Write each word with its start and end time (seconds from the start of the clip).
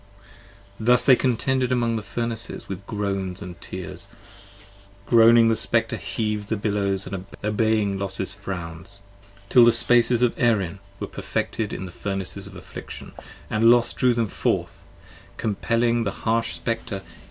Thus 0.79 1.05
they 1.05 1.15
contended 1.15 1.71
among 1.71 1.95
the 1.95 2.01
Furnaces 2.01 2.67
with 2.67 2.87
groans 2.87 3.37
&c 3.37 3.53
tears; 3.61 4.07
Groaning 5.05 5.47
the 5.47 5.55
Spectre 5.55 5.95
heav'd 5.97 6.47
the 6.49 6.57
billows, 6.57 7.07
obeying 7.43 7.99
Los's 7.99 8.33
frowns; 8.33 9.03
Till 9.47 9.63
the 9.63 9.71
Spaces 9.71 10.23
of 10.23 10.33
Erin 10.39 10.79
were 10.99 11.05
perfected 11.05 11.71
in 11.71 11.85
the 11.85 11.91
furnaces 11.91 12.45
35 12.45 12.51
Of 12.51 12.63
affliction, 12.67 13.11
and 13.47 13.69
Los 13.69 13.93
drew 13.93 14.15
them 14.15 14.25
forth, 14.25 14.81
compelling 15.37 16.03
the 16.03 16.09
harsh 16.25 16.53
Spectre 16.55 17.01
p. 17.01 17.05